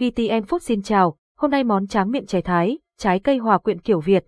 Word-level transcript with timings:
VTN 0.00 0.44
Food 0.48 0.58
xin 0.58 0.82
chào, 0.82 1.16
hôm 1.38 1.50
nay 1.50 1.64
món 1.64 1.86
tráng 1.86 2.10
miệng 2.10 2.26
chè 2.26 2.40
thái, 2.40 2.78
trái 2.98 3.20
cây 3.20 3.38
hòa 3.38 3.58
quyện 3.58 3.80
kiểu 3.80 4.00
Việt. 4.00 4.26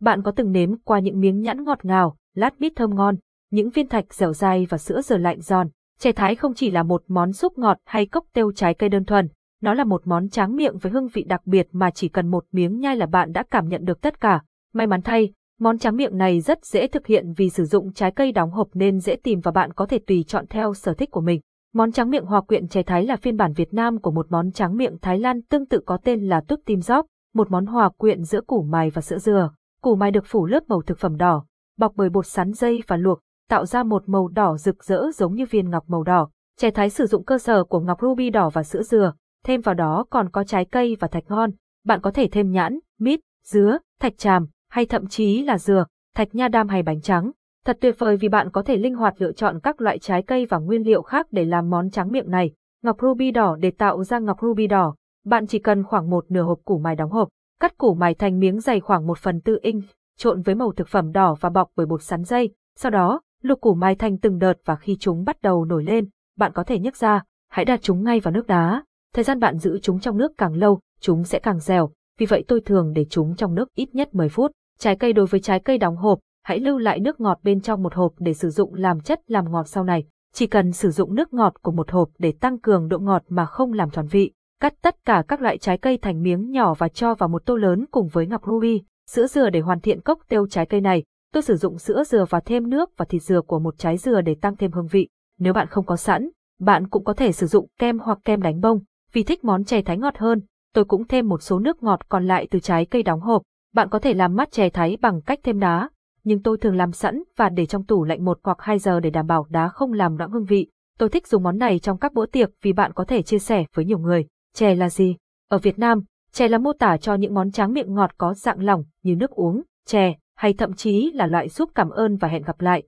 Bạn 0.00 0.22
có 0.22 0.30
từng 0.30 0.52
nếm 0.52 0.76
qua 0.84 0.98
những 0.98 1.20
miếng 1.20 1.40
nhãn 1.40 1.64
ngọt 1.64 1.84
ngào, 1.84 2.16
lát 2.34 2.60
bít 2.60 2.72
thơm 2.76 2.94
ngon, 2.94 3.16
những 3.50 3.70
viên 3.70 3.88
thạch 3.88 4.14
dẻo 4.14 4.32
dai 4.32 4.66
và 4.70 4.78
sữa 4.78 5.00
dừa 5.02 5.16
lạnh 5.16 5.40
giòn. 5.40 5.68
Chè 5.98 6.12
thái 6.12 6.34
không 6.34 6.54
chỉ 6.54 6.70
là 6.70 6.82
một 6.82 7.02
món 7.08 7.32
súp 7.32 7.58
ngọt 7.58 7.78
hay 7.84 8.06
cốc 8.06 8.24
tiêu 8.32 8.52
trái 8.52 8.74
cây 8.74 8.88
đơn 8.88 9.04
thuần, 9.04 9.28
nó 9.62 9.74
là 9.74 9.84
một 9.84 10.02
món 10.04 10.28
tráng 10.28 10.56
miệng 10.56 10.78
với 10.78 10.92
hương 10.92 11.08
vị 11.08 11.22
đặc 11.22 11.46
biệt 11.46 11.68
mà 11.72 11.90
chỉ 11.90 12.08
cần 12.08 12.28
một 12.28 12.44
miếng 12.52 12.80
nhai 12.80 12.96
là 12.96 13.06
bạn 13.06 13.32
đã 13.32 13.44
cảm 13.50 13.68
nhận 13.68 13.84
được 13.84 14.00
tất 14.00 14.20
cả. 14.20 14.42
May 14.72 14.86
mắn 14.86 15.02
thay, 15.02 15.32
món 15.60 15.78
tráng 15.78 15.96
miệng 15.96 16.18
này 16.18 16.40
rất 16.40 16.64
dễ 16.64 16.86
thực 16.86 17.06
hiện 17.06 17.32
vì 17.36 17.50
sử 17.50 17.64
dụng 17.64 17.92
trái 17.92 18.10
cây 18.10 18.32
đóng 18.32 18.50
hộp 18.50 18.68
nên 18.74 19.00
dễ 19.00 19.16
tìm 19.16 19.40
và 19.40 19.50
bạn 19.50 19.72
có 19.72 19.86
thể 19.86 19.98
tùy 19.98 20.24
chọn 20.26 20.46
theo 20.46 20.74
sở 20.74 20.94
thích 20.94 21.10
của 21.10 21.20
mình. 21.20 21.40
Món 21.74 21.92
tráng 21.92 22.10
miệng 22.10 22.24
hòa 22.24 22.40
quyện 22.40 22.68
chè 22.68 22.82
thái 22.82 23.06
là 23.06 23.16
phiên 23.16 23.36
bản 23.36 23.52
Việt 23.52 23.74
Nam 23.74 23.98
của 23.98 24.10
một 24.10 24.26
món 24.30 24.52
tráng 24.52 24.76
miệng 24.76 24.98
Thái 25.02 25.18
Lan 25.18 25.42
tương 25.42 25.66
tự 25.66 25.80
có 25.86 25.98
tên 26.04 26.28
là 26.28 26.40
túp 26.40 26.60
tim 26.66 26.80
gióp, 26.80 27.06
một 27.34 27.50
món 27.50 27.66
hòa 27.66 27.88
quyện 27.88 28.24
giữa 28.24 28.40
củ 28.40 28.62
mài 28.62 28.90
và 28.90 29.02
sữa 29.02 29.18
dừa. 29.18 29.50
Củ 29.82 29.96
mài 29.96 30.10
được 30.10 30.24
phủ 30.26 30.46
lớp 30.46 30.62
màu 30.68 30.82
thực 30.82 30.98
phẩm 30.98 31.16
đỏ, 31.16 31.44
bọc 31.78 31.92
bởi 31.96 32.08
bột 32.08 32.26
sắn 32.26 32.52
dây 32.52 32.82
và 32.86 32.96
luộc, 32.96 33.20
tạo 33.48 33.66
ra 33.66 33.82
một 33.82 34.08
màu 34.08 34.28
đỏ 34.28 34.56
rực 34.56 34.84
rỡ 34.84 35.04
giống 35.14 35.34
như 35.34 35.44
viên 35.50 35.70
ngọc 35.70 35.84
màu 35.86 36.02
đỏ. 36.02 36.30
Chè 36.58 36.70
thái 36.70 36.90
sử 36.90 37.06
dụng 37.06 37.24
cơ 37.24 37.38
sở 37.38 37.64
của 37.64 37.80
ngọc 37.80 37.98
ruby 38.02 38.30
đỏ 38.30 38.50
và 38.50 38.62
sữa 38.62 38.82
dừa, 38.82 39.12
thêm 39.44 39.60
vào 39.60 39.74
đó 39.74 40.04
còn 40.10 40.30
có 40.30 40.44
trái 40.44 40.64
cây 40.64 40.96
và 41.00 41.08
thạch 41.08 41.24
ngon. 41.28 41.50
Bạn 41.84 42.00
có 42.00 42.10
thể 42.10 42.28
thêm 42.32 42.50
nhãn, 42.50 42.78
mít, 42.98 43.20
dứa, 43.44 43.78
thạch 44.00 44.18
tràm, 44.18 44.46
hay 44.70 44.86
thậm 44.86 45.06
chí 45.06 45.42
là 45.42 45.58
dừa, 45.58 45.84
thạch 46.14 46.34
nha 46.34 46.48
đam 46.48 46.68
hay 46.68 46.82
bánh 46.82 47.00
trắng. 47.00 47.30
Thật 47.66 47.78
tuyệt 47.80 47.98
vời 47.98 48.16
vì 48.16 48.28
bạn 48.28 48.50
có 48.50 48.62
thể 48.62 48.76
linh 48.76 48.94
hoạt 48.94 49.14
lựa 49.18 49.32
chọn 49.32 49.60
các 49.60 49.80
loại 49.80 49.98
trái 49.98 50.22
cây 50.22 50.46
và 50.46 50.58
nguyên 50.58 50.82
liệu 50.82 51.02
khác 51.02 51.26
để 51.30 51.44
làm 51.44 51.70
món 51.70 51.90
tráng 51.90 52.12
miệng 52.12 52.30
này. 52.30 52.50
Ngọc 52.82 52.96
ruby 53.02 53.30
đỏ 53.30 53.56
để 53.60 53.70
tạo 53.70 54.04
ra 54.04 54.18
ngọc 54.18 54.38
ruby 54.42 54.66
đỏ, 54.66 54.94
bạn 55.24 55.46
chỉ 55.46 55.58
cần 55.58 55.84
khoảng 55.84 56.10
một 56.10 56.24
nửa 56.28 56.42
hộp 56.42 56.58
củ 56.64 56.78
mài 56.78 56.96
đóng 56.96 57.10
hộp, 57.10 57.28
cắt 57.60 57.78
củ 57.78 57.94
mài 57.94 58.14
thành 58.14 58.38
miếng 58.38 58.60
dày 58.60 58.80
khoảng 58.80 59.06
1 59.06 59.18
phần 59.18 59.40
tư 59.40 59.58
inch, 59.62 59.84
trộn 60.18 60.42
với 60.42 60.54
màu 60.54 60.72
thực 60.72 60.88
phẩm 60.88 61.12
đỏ 61.12 61.34
và 61.40 61.48
bọc 61.48 61.70
bởi 61.76 61.86
bột 61.86 62.02
sắn 62.02 62.24
dây. 62.24 62.50
Sau 62.76 62.90
đó, 62.90 63.20
luộc 63.42 63.60
củ 63.60 63.74
mài 63.74 63.94
thành 63.94 64.18
từng 64.18 64.38
đợt 64.38 64.54
và 64.64 64.76
khi 64.76 64.96
chúng 65.00 65.24
bắt 65.24 65.42
đầu 65.42 65.64
nổi 65.64 65.84
lên, 65.84 66.08
bạn 66.38 66.52
có 66.54 66.64
thể 66.64 66.78
nhấc 66.78 66.96
ra, 66.96 67.22
hãy 67.50 67.64
đặt 67.64 67.82
chúng 67.82 68.04
ngay 68.04 68.20
vào 68.20 68.34
nước 68.34 68.46
đá. 68.46 68.84
Thời 69.14 69.24
gian 69.24 69.38
bạn 69.38 69.58
giữ 69.58 69.78
chúng 69.82 70.00
trong 70.00 70.16
nước 70.18 70.32
càng 70.38 70.54
lâu, 70.54 70.80
chúng 71.00 71.24
sẽ 71.24 71.38
càng 71.38 71.58
dẻo, 71.58 71.90
vì 72.18 72.26
vậy 72.26 72.44
tôi 72.48 72.60
thường 72.60 72.92
để 72.92 73.06
chúng 73.10 73.36
trong 73.36 73.54
nước 73.54 73.74
ít 73.74 73.94
nhất 73.94 74.14
10 74.14 74.28
phút. 74.28 74.52
Trái 74.78 74.96
cây 74.96 75.12
đối 75.12 75.26
với 75.26 75.40
trái 75.40 75.60
cây 75.60 75.78
đóng 75.78 75.96
hộp, 75.96 76.18
hãy 76.42 76.60
lưu 76.60 76.78
lại 76.78 77.00
nước 77.00 77.20
ngọt 77.20 77.38
bên 77.42 77.60
trong 77.60 77.82
một 77.82 77.94
hộp 77.94 78.12
để 78.18 78.34
sử 78.34 78.50
dụng 78.50 78.74
làm 78.74 79.00
chất 79.00 79.20
làm 79.26 79.52
ngọt 79.52 79.68
sau 79.68 79.84
này. 79.84 80.04
Chỉ 80.34 80.46
cần 80.46 80.72
sử 80.72 80.90
dụng 80.90 81.14
nước 81.14 81.32
ngọt 81.32 81.62
của 81.62 81.72
một 81.72 81.90
hộp 81.90 82.08
để 82.18 82.32
tăng 82.40 82.58
cường 82.58 82.88
độ 82.88 82.98
ngọt 82.98 83.22
mà 83.28 83.46
không 83.46 83.72
làm 83.72 83.90
tròn 83.90 84.06
vị. 84.06 84.32
Cắt 84.60 84.74
tất 84.82 84.96
cả 85.04 85.24
các 85.28 85.40
loại 85.40 85.58
trái 85.58 85.78
cây 85.78 85.98
thành 85.98 86.22
miếng 86.22 86.50
nhỏ 86.50 86.74
và 86.74 86.88
cho 86.88 87.14
vào 87.14 87.28
một 87.28 87.42
tô 87.46 87.56
lớn 87.56 87.86
cùng 87.90 88.08
với 88.08 88.26
ngọc 88.26 88.42
ruby, 88.46 88.82
sữa 89.10 89.26
dừa 89.26 89.50
để 89.50 89.60
hoàn 89.60 89.80
thiện 89.80 90.00
cốc 90.00 90.18
tiêu 90.28 90.46
trái 90.46 90.66
cây 90.66 90.80
này. 90.80 91.04
Tôi 91.32 91.42
sử 91.42 91.56
dụng 91.56 91.78
sữa 91.78 92.04
dừa 92.04 92.24
và 92.30 92.40
thêm 92.40 92.70
nước 92.70 92.90
và 92.96 93.04
thịt 93.04 93.22
dừa 93.22 93.40
của 93.40 93.58
một 93.58 93.78
trái 93.78 93.96
dừa 93.96 94.20
để 94.20 94.34
tăng 94.40 94.56
thêm 94.56 94.72
hương 94.72 94.86
vị. 94.86 95.08
Nếu 95.38 95.52
bạn 95.52 95.66
không 95.66 95.86
có 95.86 95.96
sẵn, 95.96 96.28
bạn 96.60 96.88
cũng 96.88 97.04
có 97.04 97.12
thể 97.12 97.32
sử 97.32 97.46
dụng 97.46 97.66
kem 97.78 97.98
hoặc 97.98 98.18
kem 98.24 98.42
đánh 98.42 98.60
bông. 98.60 98.80
Vì 99.12 99.22
thích 99.22 99.44
món 99.44 99.64
chè 99.64 99.82
thái 99.82 99.98
ngọt 99.98 100.18
hơn, 100.18 100.40
tôi 100.74 100.84
cũng 100.84 101.06
thêm 101.06 101.28
một 101.28 101.42
số 101.42 101.58
nước 101.58 101.82
ngọt 101.82 102.08
còn 102.08 102.26
lại 102.26 102.48
từ 102.50 102.58
trái 102.58 102.86
cây 102.86 103.02
đóng 103.02 103.20
hộp. 103.20 103.42
Bạn 103.74 103.88
có 103.88 103.98
thể 103.98 104.14
làm 104.14 104.34
mát 104.34 104.50
chè 104.50 104.68
thái 104.68 104.98
bằng 105.00 105.22
cách 105.22 105.40
thêm 105.42 105.60
đá, 105.60 105.88
nhưng 106.24 106.42
tôi 106.42 106.58
thường 106.58 106.76
làm 106.76 106.92
sẵn 106.92 107.22
và 107.36 107.48
để 107.48 107.66
trong 107.66 107.84
tủ 107.84 108.04
lạnh 108.04 108.24
một 108.24 108.38
hoặc 108.42 108.56
hai 108.60 108.78
giờ 108.78 109.00
để 109.00 109.10
đảm 109.10 109.26
bảo 109.26 109.46
đá 109.48 109.68
không 109.68 109.92
làm 109.92 110.16
loãng 110.16 110.30
hương 110.30 110.44
vị. 110.44 110.70
Tôi 110.98 111.08
thích 111.08 111.26
dùng 111.26 111.42
món 111.42 111.58
này 111.58 111.78
trong 111.78 111.98
các 111.98 112.12
bữa 112.12 112.26
tiệc 112.26 112.50
vì 112.62 112.72
bạn 112.72 112.92
có 112.94 113.04
thể 113.04 113.22
chia 113.22 113.38
sẻ 113.38 113.64
với 113.74 113.84
nhiều 113.84 113.98
người. 113.98 114.26
Chè 114.54 114.74
là 114.74 114.90
gì? 114.90 115.16
Ở 115.48 115.58
Việt 115.58 115.78
Nam, 115.78 116.02
chè 116.32 116.48
là 116.48 116.58
mô 116.58 116.72
tả 116.72 116.96
cho 116.96 117.14
những 117.14 117.34
món 117.34 117.50
tráng 117.50 117.72
miệng 117.72 117.94
ngọt 117.94 118.10
có 118.18 118.34
dạng 118.34 118.64
lỏng 118.64 118.84
như 119.02 119.16
nước 119.16 119.30
uống, 119.30 119.62
chè, 119.86 120.14
hay 120.36 120.52
thậm 120.52 120.72
chí 120.72 121.10
là 121.14 121.26
loại 121.26 121.48
giúp 121.48 121.70
cảm 121.74 121.90
ơn 121.90 122.16
và 122.16 122.28
hẹn 122.28 122.42
gặp 122.42 122.60
lại. 122.60 122.80